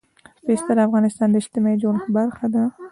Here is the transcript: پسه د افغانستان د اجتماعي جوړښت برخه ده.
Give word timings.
پسه 0.45 0.71
د 0.77 0.79
افغانستان 0.87 1.27
د 1.29 1.35
اجتماعي 1.41 1.77
جوړښت 1.81 2.09
برخه 2.17 2.45
ده. 2.53 2.63